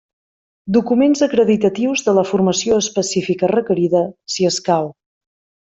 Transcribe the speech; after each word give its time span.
Documents 0.77 1.21
acreditatius 1.27 2.03
de 2.07 2.17
la 2.21 2.25
formació 2.31 2.81
específica 2.87 3.53
requerida, 3.55 4.05
si 4.37 4.53
escau. 4.55 4.95